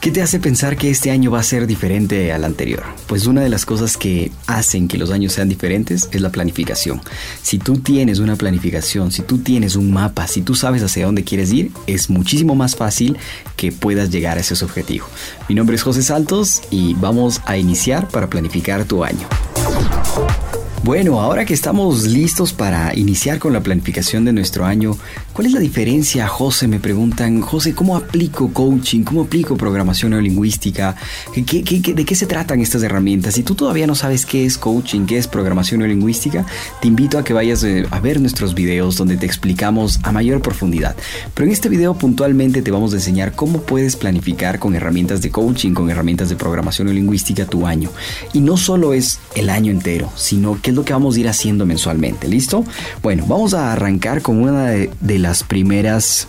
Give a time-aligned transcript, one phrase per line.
[0.00, 2.84] ¿Qué te hace pensar que este año va a ser diferente al anterior?
[3.08, 7.00] Pues una de las cosas que hacen que los años sean diferentes es la planificación.
[7.42, 11.24] Si tú tienes una planificación, si tú tienes un mapa, si tú sabes hacia dónde
[11.24, 13.18] quieres ir, es muchísimo más fácil
[13.56, 15.04] que puedas llegar a ese objetivo.
[15.48, 19.26] Mi nombre es José Saltos y vamos a iniciar para planificar tu año.
[20.88, 24.96] Bueno, ahora que estamos listos para iniciar con la planificación de nuestro año,
[25.34, 26.66] ¿cuál es la diferencia, José?
[26.66, 29.02] Me preguntan, José, ¿cómo aplico coaching?
[29.02, 30.96] ¿Cómo aplico programación neurolingüística?
[31.34, 33.34] de qué se tratan estas herramientas?
[33.34, 36.46] Si tú todavía no sabes qué es coaching, qué es programación neurolingüística,
[36.80, 40.40] te invito a que vayas eh, a ver nuestros videos donde te explicamos a mayor
[40.40, 40.96] profundidad.
[41.34, 45.30] Pero en este video puntualmente te vamos a enseñar cómo puedes planificar con herramientas de
[45.30, 47.90] coaching, con herramientas de programación neurolingüística tu año.
[48.32, 51.66] Y no solo es el año entero, sino que lo que vamos a ir haciendo
[51.66, 52.28] mensualmente.
[52.28, 52.64] ¿Listo?
[53.02, 56.28] Bueno, vamos a arrancar con una de, de las primeras.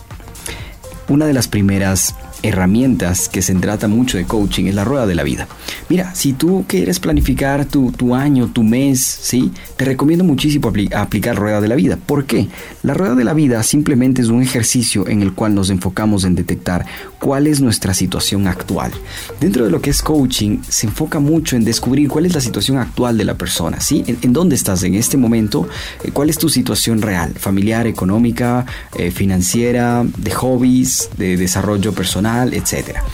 [1.08, 5.14] Una de las primeras herramientas que se trata mucho de coaching es la rueda de
[5.14, 5.48] la vida.
[5.88, 9.52] Mira, si tú quieres planificar tu, año, tu mes, ¿sí?
[9.76, 11.96] Te recomiendo muchísimo aplicar rueda de la vida.
[11.96, 12.48] ¿Por qué?
[12.82, 16.34] La rueda de la vida simplemente es un ejercicio en el cual nos enfocamos en
[16.34, 16.86] detectar
[17.18, 18.92] cuál es nuestra situación actual.
[19.40, 22.78] Dentro de lo que es coaching, se enfoca mucho en descubrir cuál es la situación
[22.78, 24.04] actual de la persona, ¿sí?
[24.06, 25.68] En, dónde estás en este momento,
[26.04, 28.64] eh, cuál es tu situación real, familiar, económica,
[28.96, 33.04] eh, financiera, de hobbies, de desarrollo personal etcétera.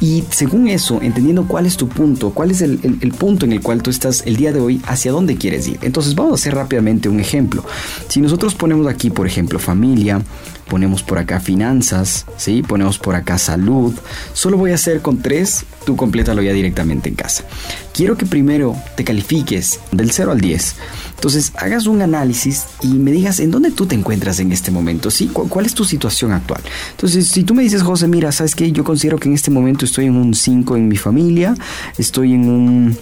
[0.00, 2.78] Y según eso, entendiendo cuál es tu punto, cuál es el,
[3.18, 5.78] punto en el cual tú estás el día de hoy, hacia dónde quieres ir.
[5.82, 7.64] Entonces vamos a hacer rápidamente un ejemplo.
[8.08, 10.22] Si nosotros ponemos aquí, por ejemplo, familia,
[10.70, 12.62] ponemos por acá finanzas, ¿sí?
[12.62, 13.92] ponemos por acá salud,
[14.32, 17.44] solo voy a hacer con tres, tú complétalo ya directamente en casa.
[17.92, 20.76] Quiero que primero te califiques del 0 al 10.
[21.16, 25.10] Entonces hagas un análisis y me digas en dónde tú te encuentras en este momento,
[25.10, 25.26] ¿sí?
[25.26, 26.62] ¿Cuál, es tu situación actual?
[26.92, 28.70] Entonces, si tú me dices, José, mira, ¿sabes qué?
[28.70, 31.54] Yo considero que en este momento estoy en un 5 en mi familia,
[31.98, 32.96] estoy en un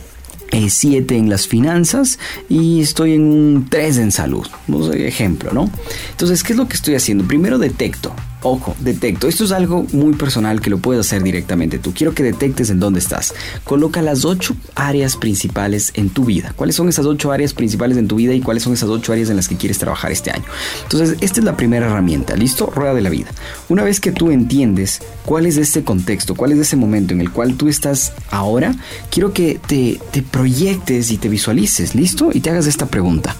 [0.52, 4.46] 7 eh, en las finanzas y estoy en un 3 en salud.
[4.94, 5.70] Ejemplo, ¿no?
[6.10, 7.24] Entonces, ¿qué es lo que estoy haciendo?
[7.24, 9.26] Primero detecto Ojo, detecto.
[9.26, 11.92] Esto es algo muy personal que lo puedes hacer directamente tú.
[11.92, 13.34] Quiero que detectes en dónde estás.
[13.64, 16.52] Coloca las ocho áreas principales en tu vida.
[16.54, 19.28] ¿Cuáles son esas ocho áreas principales en tu vida y cuáles son esas ocho áreas
[19.30, 20.44] en las que quieres trabajar este año?
[20.84, 22.36] Entonces, esta es la primera herramienta.
[22.36, 22.66] ¿Listo?
[22.66, 23.28] Rueda de la vida.
[23.68, 27.32] Una vez que tú entiendes cuál es este contexto, cuál es ese momento en el
[27.32, 28.72] cual tú estás ahora,
[29.10, 31.96] quiero que te, te proyectes y te visualices.
[31.96, 32.30] ¿Listo?
[32.32, 33.34] Y te hagas esta pregunta.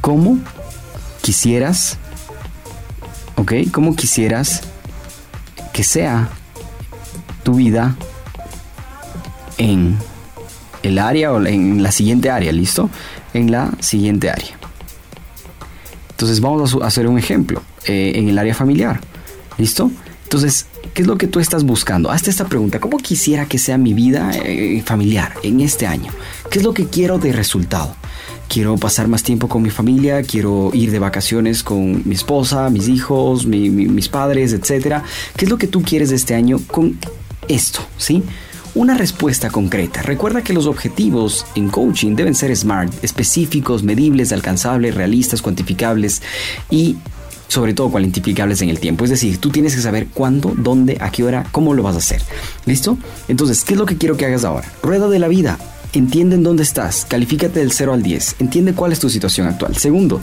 [0.00, 0.38] ¿Cómo
[1.20, 1.98] quisieras
[3.36, 3.52] ¿ok?
[3.72, 4.62] ¿Cómo quisieras
[5.72, 6.28] que sea
[7.42, 7.96] tu vida
[9.58, 9.98] en
[10.82, 12.90] el área o en la siguiente área, ¿listo?
[13.34, 14.58] En la siguiente área.
[16.10, 19.00] Entonces vamos a hacer un ejemplo eh, en el área familiar,
[19.58, 19.90] ¿listo?
[20.24, 22.10] Entonces, ¿qué es lo que tú estás buscando?
[22.10, 26.12] Hazte esta pregunta, ¿cómo quisiera que sea mi vida eh, familiar en este año?
[26.50, 27.96] ¿Qué es lo que quiero de resultado?
[28.48, 32.88] Quiero pasar más tiempo con mi familia, quiero ir de vacaciones con mi esposa, mis
[32.88, 35.02] hijos, mis padres, etc.
[35.36, 36.98] ¿Qué es lo que tú quieres de este año con
[37.48, 37.80] esto?
[37.96, 38.22] ¿Sí?
[38.74, 40.00] Una respuesta concreta.
[40.02, 46.22] Recuerda que los objetivos en coaching deben ser SMART, específicos, medibles, alcanzables, realistas, cuantificables
[46.70, 46.96] y
[47.52, 49.04] sobre todo cuantificables en el tiempo.
[49.04, 51.98] Es decir, tú tienes que saber cuándo, dónde, a qué hora, cómo lo vas a
[51.98, 52.22] hacer.
[52.64, 52.96] ¿Listo?
[53.28, 54.66] Entonces, ¿qué es lo que quiero que hagas ahora?
[54.82, 55.58] Rueda de la vida.
[55.94, 59.76] Entiende en dónde estás, califícate del 0 al 10, entiende cuál es tu situación actual.
[59.76, 60.22] Segundo,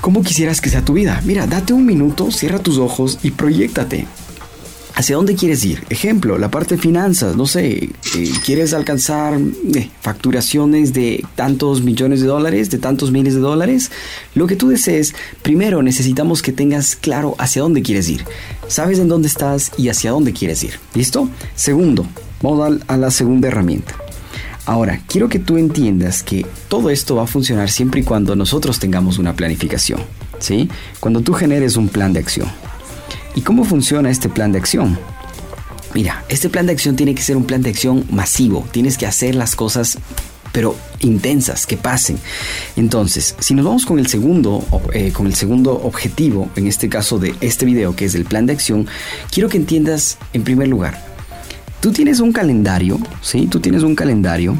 [0.00, 1.20] ¿cómo quisieras que sea tu vida?
[1.24, 4.06] Mira, date un minuto, cierra tus ojos y proyectate.
[4.94, 5.82] ¿Hacia dónde quieres ir?
[5.88, 9.40] Ejemplo, la parte de finanzas, no sé, eh, ¿quieres alcanzar
[9.74, 13.90] eh, facturaciones de tantos millones de dólares, de tantos miles de dólares?
[14.34, 18.24] Lo que tú desees, primero necesitamos que tengas claro hacia dónde quieres ir.
[18.68, 20.78] Sabes en dónde estás y hacia dónde quieres ir.
[20.94, 21.28] ¿Listo?
[21.54, 22.06] Segundo,
[22.42, 23.99] vamos a la segunda herramienta.
[24.70, 28.78] Ahora, quiero que tú entiendas que todo esto va a funcionar siempre y cuando nosotros
[28.78, 30.00] tengamos una planificación,
[30.38, 30.68] ¿sí?
[31.00, 32.46] Cuando tú generes un plan de acción.
[33.34, 34.96] ¿Y cómo funciona este plan de acción?
[35.92, 38.64] Mira, este plan de acción tiene que ser un plan de acción masivo.
[38.70, 39.98] Tienes que hacer las cosas
[40.52, 42.18] pero intensas, que pasen.
[42.76, 47.18] Entonces, si nos vamos con el segundo, eh, con el segundo objetivo, en este caso
[47.18, 48.86] de este video, que es el plan de acción,
[49.32, 51.09] quiero que entiendas en primer lugar
[51.80, 53.46] Tú tienes un calendario, ¿sí?
[53.46, 54.56] Tú tienes un calendario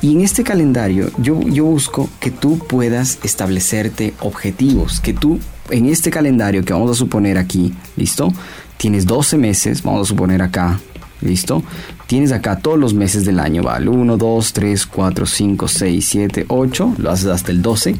[0.00, 5.40] Y en este calendario yo, yo busco que tú puedas establecerte objetivos, que tú
[5.70, 8.32] en este calendario que vamos a suponer aquí, ¿listo?
[8.76, 10.80] Tienes 12 meses, vamos a suponer acá,
[11.20, 11.62] ¿listo?
[12.06, 13.88] Tienes acá todos los meses del año, ¿vale?
[13.88, 17.96] 1, 2, 3, 4, 5, 6, 7, 8, lo haces hasta el 12.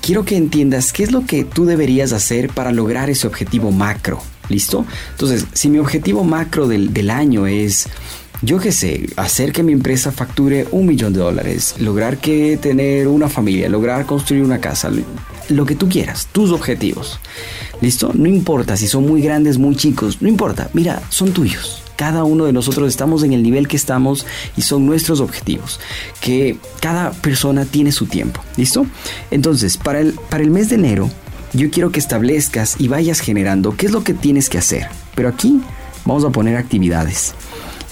[0.00, 4.20] Quiero que entiendas qué es lo que tú deberías hacer para lograr ese objetivo macro,
[4.48, 4.86] ¿listo?
[5.10, 7.88] Entonces, si mi objetivo macro del, del año es
[8.42, 13.06] yo qué sé, hacer que mi empresa facture un millón de dólares, lograr que tener
[13.06, 14.90] una familia, lograr construir una casa,
[15.48, 17.20] lo que tú quieras, tus objetivos.
[17.80, 18.10] ¿Listo?
[18.14, 21.84] No importa si son muy grandes, muy chicos, no importa, mira, son tuyos.
[21.94, 25.78] Cada uno de nosotros estamos en el nivel que estamos y son nuestros objetivos.
[26.20, 28.42] Que cada persona tiene su tiempo.
[28.56, 28.86] ¿Listo?
[29.30, 31.10] Entonces, para el, para el mes de enero,
[31.52, 34.88] yo quiero que establezcas y vayas generando qué es lo que tienes que hacer.
[35.14, 35.60] Pero aquí
[36.04, 37.34] vamos a poner actividades.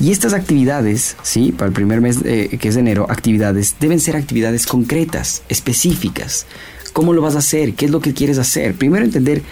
[0.00, 1.52] Y estas actividades, ¿sí?
[1.52, 6.46] Para el primer mes eh, que es de enero, actividades deben ser actividades concretas, específicas.
[6.94, 7.74] ¿Cómo lo vas a hacer?
[7.74, 8.74] ¿Qué es lo que quieres hacer?
[8.74, 9.42] Primero entender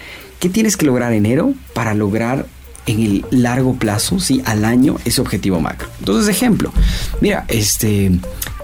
[0.40, 2.46] qué tienes que lograr en enero para lograr
[2.86, 5.88] en el largo plazo, sí, al año, ese objetivo macro.
[5.98, 6.72] Entonces, ejemplo,
[7.20, 8.18] mira, este,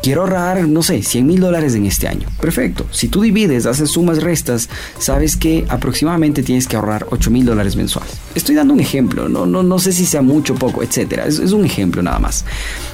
[0.05, 2.29] quiero ahorrar, no sé, 100 mil dólares en este año.
[2.39, 2.85] Perfecto.
[2.91, 4.69] Si tú divides, haces sumas, restas,
[4.99, 8.13] sabes que aproximadamente tienes que ahorrar 8 mil dólares mensuales.
[8.35, 11.25] Estoy dando un ejemplo, no, no, no sé si sea mucho, poco, etcétera.
[11.25, 12.45] Es, es un ejemplo nada más.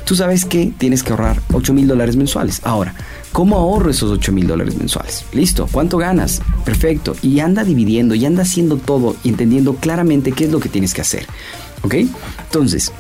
[0.05, 2.61] Tú sabes que tienes que ahorrar 8 mil dólares mensuales.
[2.63, 2.95] Ahora,
[3.33, 5.25] ¿Cómo ahorro esos 8 mil dólares mensuales?
[5.33, 6.43] Listo, ¿cuánto ganas?
[6.65, 7.15] Perfecto.
[7.23, 10.95] Y anda dividiendo y anda haciendo todo y entendiendo claramente qué es lo que tienes
[10.95, 11.27] que hacer.
[11.83, 11.95] ¿Ok?
[12.43, 12.91] Entonces,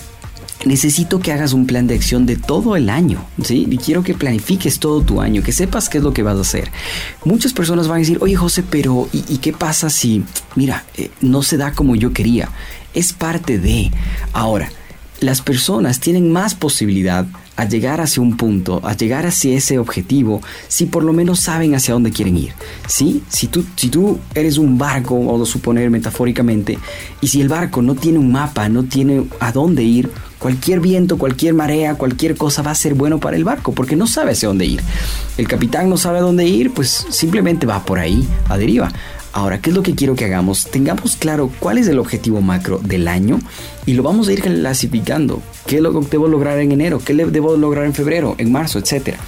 [0.65, 3.67] necesito que hagas un plan de acción de todo el año, ¿sí?
[3.71, 6.43] Y quiero que planifiques todo tu año, que sepas qué es lo que vas a
[6.43, 6.71] hacer.
[7.25, 10.25] Muchas personas van a decir, oye José, pero ¿y, qué pasa si,
[10.57, 12.51] mira, eh, no se da como yo quería?
[12.95, 13.91] Es parte de...
[14.33, 14.71] Ahora,
[15.21, 20.41] las personas tienen más posibilidad a llegar hacia un punto, a llegar hacia ese objetivo,
[20.69, 22.52] si por lo menos saben hacia dónde quieren ir.
[22.88, 23.23] ¿sí?
[23.29, 26.79] Si, tú, si tú eres un barco, o suponer metafóricamente,
[27.20, 31.19] y si el barco no tiene un mapa, no tiene a dónde ir, cualquier viento,
[31.19, 34.49] cualquier marea, cualquier cosa va a ser bueno para el barco, porque no sabe hacia
[34.49, 34.81] dónde ir.
[35.37, 38.91] El capitán no sabe a dónde ir, pues simplemente va por ahí, a deriva.
[39.32, 40.67] Ahora, ¿qué es lo que quiero que hagamos?
[40.70, 43.38] Tengamos claro cuál es el objetivo macro del año
[43.87, 45.41] y lo vamos a ir clasificando.
[45.67, 47.01] ¿Qué es lo que debo lograr en enero?
[47.05, 49.19] ¿Qué debo lograr en febrero, en marzo, etcétera?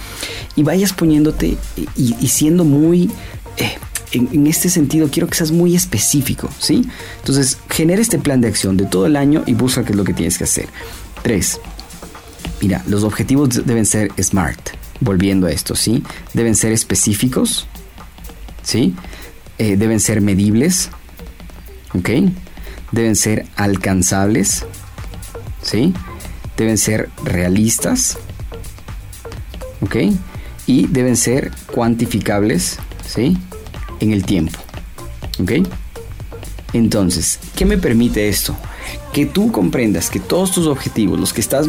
[0.55, 1.57] Y vayas poniéndote
[1.95, 3.09] y, siendo muy...
[3.57, 3.77] Eh,
[4.11, 6.87] en, este sentido, quiero que seas muy específico, ¿sí?
[7.19, 10.03] Entonces, genera este plan de acción de todo el año y busca qué es lo
[10.03, 10.67] que tienes que hacer.
[11.23, 11.59] Tres,
[12.63, 14.69] Mira, los objetivos deben ser SMART.
[15.01, 16.01] Volviendo a esto, ¿sí?
[16.33, 17.67] Deben ser específicos,
[18.61, 18.95] ¿sí?
[19.57, 20.89] Eh, deben ser medibles,
[21.93, 22.09] ¿ok?
[22.93, 24.65] Deben ser alcanzables,
[25.61, 25.93] ¿sí?
[26.57, 28.17] Deben ser realistas,
[29.81, 29.95] ¿ok?
[30.65, 33.37] Y deben ser cuantificables, ¿sí?
[33.99, 34.59] En el tiempo,
[35.41, 35.51] ¿ok?
[36.73, 38.55] Entonces, ¿qué me permite esto?
[39.13, 41.67] Que tú comprendas que todos tus objetivos, los que estás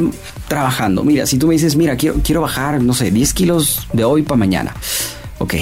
[0.49, 4.05] trabajando, mira, si tú me dices, mira, quiero, quiero bajar, no sé, 10 kilos de
[4.05, 4.75] hoy para mañana,
[5.39, 5.55] ok,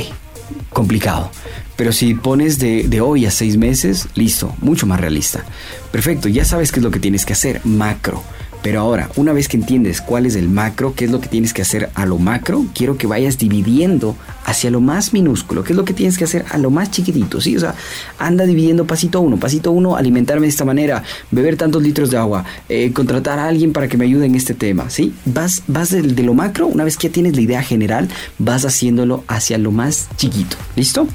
[0.71, 1.31] complicado.
[1.77, 5.45] Pero si pones de, de, hoy a seis meses, listo, mucho más realista.
[5.91, 8.23] Perfecto, ya sabes qué es lo que tienes que hacer, macro.
[8.63, 11.53] Pero ahora, una vez que entiendes cuál es el macro, qué es lo que tienes
[11.53, 15.77] que hacer a lo macro, quiero que vayas dividiendo hacia lo más minúsculo, qué es
[15.77, 17.57] lo que tienes que hacer a lo más chiquitito, ¿sí?
[17.57, 17.75] O sea,
[18.19, 22.45] anda dividiendo pasito uno, pasito uno, alimentarme de esta manera, beber tantos litros de agua,
[22.69, 25.13] eh, contratar a alguien para que me ayude en este tema, ¿sí?
[25.25, 28.65] Vas, vas de, de lo macro, una vez que ya tienes la idea general, vas
[28.65, 31.09] haciéndolo hacia lo más chiquito, ¿listo?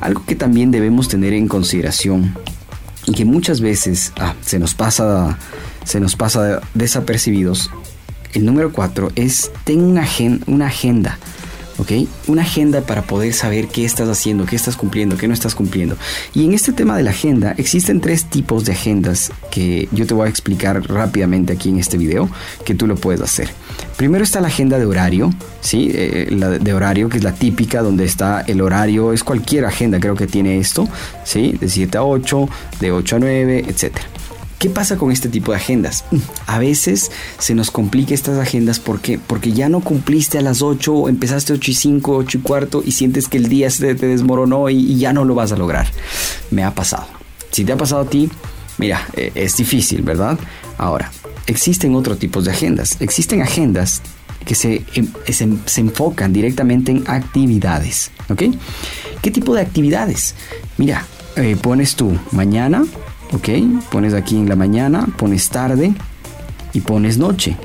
[0.00, 2.34] Algo que también debemos tener en consideración
[3.06, 5.38] y que muchas veces ah, se nos pasa
[5.84, 7.70] se nos pasa desapercibidos.
[8.32, 10.06] El número cuatro es ten una,
[10.46, 11.18] una agenda.
[11.78, 11.92] ¿ok?
[12.26, 15.96] Una agenda para poder saber qué estás haciendo, qué estás cumpliendo, qué no estás cumpliendo.
[16.34, 20.14] Y en este tema de la agenda existen tres tipos de agendas que yo te
[20.14, 22.28] voy a explicar rápidamente aquí en este video
[22.64, 23.48] que tú lo puedes hacer.
[23.96, 25.90] Primero está la agenda de horario, ¿sí?
[25.92, 30.00] Eh, la de horario que es la típica donde está el horario, es cualquier agenda
[30.00, 30.88] creo que tiene esto,
[31.24, 31.56] ¿sí?
[31.60, 32.48] De 7 a 8,
[32.80, 34.06] de 8 a 9, etcétera.
[34.64, 36.06] ¿Qué pasa con este tipo de agendas?
[36.46, 41.10] A veces se nos complica estas agendas porque, porque ya no cumpliste a las 8,
[41.10, 44.70] empezaste 8 y 5, 8 y cuarto y sientes que el día se te desmoronó
[44.70, 45.86] y, ya no lo vas a lograr.
[46.50, 47.06] Me ha pasado.
[47.50, 48.30] Si te ha pasado a ti,
[48.78, 50.38] mira, eh, es difícil, ¿verdad?
[50.78, 51.12] Ahora,
[51.46, 52.96] existen otros tipos de agendas.
[53.00, 54.00] Existen agendas
[54.46, 58.12] que se, em, se, enfocan directamente en actividades.
[58.30, 58.44] ¿Ok?
[59.20, 60.34] ¿Qué tipo de actividades?
[60.78, 61.04] Mira,
[61.36, 62.82] eh, pones tú mañana
[63.34, 63.48] ¿ok?
[63.90, 65.92] Pones aquí en la mañana, pones tarde
[66.72, 67.56] y pones noche.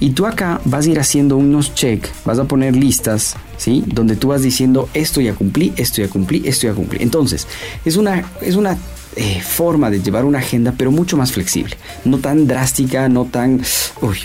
[0.00, 3.84] Y tú acá vas a ir haciendo unos check, vas a poner listas, ¿sí?
[3.86, 6.98] Donde tú vas diciendo, esto ya cumplí, esto ya cumplí, esto ya cumplí.
[7.00, 7.46] Entonces,
[7.84, 8.76] es una, es una
[9.16, 11.76] eh, forma de llevar una agenda, pero mucho más flexible.
[12.04, 13.60] No tan drástica, no tan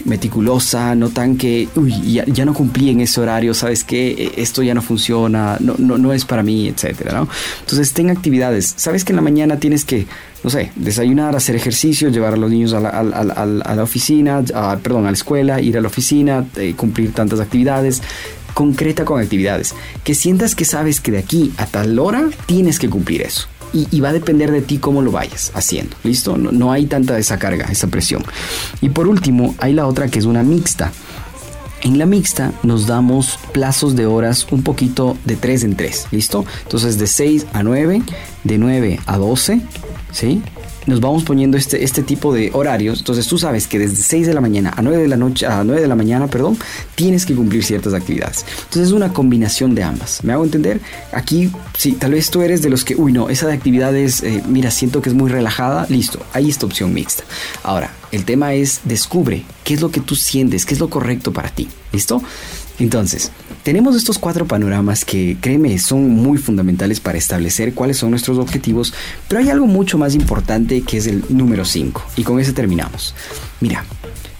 [0.05, 4.11] meticulosa, no tan que, uy, ya, no cumplí en ese horario, ¿sabes qué?
[4.11, 7.27] E, esto ya no funciona, no, no, no es para mí, etcétera, ¿no?
[7.59, 8.73] Entonces, ten actividades.
[8.77, 10.07] ¿Sabes que en la mañana tienes que
[10.43, 14.41] no sé, desayunar, hacer ejercicio, llevar a los niños a la, oficina,
[14.81, 18.01] perdón, a la escuela, ir a la oficina, eh, cumplir tantas actividades.
[18.53, 19.75] Concreta con actividades.
[20.03, 23.47] Que sientas que sabes que de aquí a tal hora tienes que cumplir eso.
[23.71, 25.95] Y, va a depender de ti cómo lo vayas haciendo.
[26.03, 26.37] ¿Listo?
[26.37, 28.23] No, no hay tanta esa carga, esa presión.
[28.81, 30.91] Y por último, hay la otra que es una mixta.
[31.81, 36.45] En la mixta nos damos plazos de horas un poquito de 3 en 3, ¿listo?
[36.63, 38.01] Entonces de 6 a 9,
[38.43, 39.61] de 9 a 12,
[40.11, 40.41] ¿sí?
[40.85, 42.99] Nos vamos poniendo este, este tipo de horarios.
[42.99, 45.63] Entonces tú sabes que desde 6 de la mañana a 9 de la noche, a
[45.63, 46.57] 9 de la mañana, perdón,
[46.95, 48.45] tienes que cumplir ciertas actividades.
[48.57, 50.23] Entonces es una combinación de ambas.
[50.23, 50.81] ¿Me hago entender?
[51.11, 54.43] Aquí, sí, tal vez tú eres de los que, uy, no, esa de actividades, eh,
[54.47, 55.85] mira, siento que es muy relajada.
[55.89, 57.23] Listo, hay esta opción mixta.
[57.63, 61.31] Ahora, el tema es descubre qué es lo que tú sientes, qué es lo correcto
[61.33, 61.69] para ti.
[61.91, 62.21] ¿Listo?
[62.79, 63.31] Entonces,
[63.63, 68.93] tenemos estos cuatro panoramas que, créeme, son muy fundamentales para establecer cuáles son nuestros objetivos,
[69.27, 73.13] pero hay algo mucho más importante que es el número 5, y con ese terminamos.
[73.59, 73.85] Mira,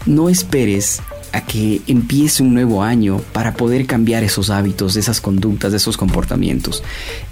[0.06, 1.00] no esperes
[1.32, 6.82] a que empiece un nuevo año para poder cambiar esos hábitos, esas conductas, esos comportamientos.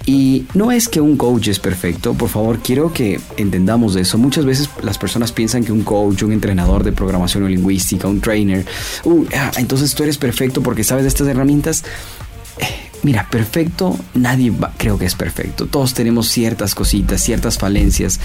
[0.06, 4.18] Y no es que un coach es perfecto, por favor, quiero que entendamos eso.
[4.18, 8.64] Muchas veces las personas piensan que un coach, un entrenador de programación lingüística, un trainer,
[9.04, 9.26] uh,
[9.56, 11.84] entonces tú eres perfecto porque sabes de estas herramientas.
[13.02, 15.66] Mira, perfecto, nadie creo que es perfecto.
[15.66, 18.18] Todos tenemos ciertas cositas, ciertas falencias,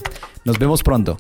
[0.45, 1.17] Nos vemos pronto.